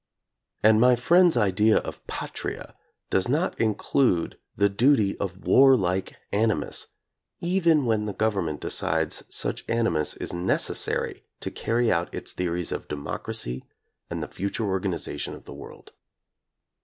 [0.63, 2.73] And my friend's idea of patria
[3.11, 6.87] does not include the duty of warlike animus,
[7.39, 12.87] even when the government decides such animus is necessary to carry out its theories of
[12.87, 13.63] democracy
[14.09, 15.91] and the future organization of the world.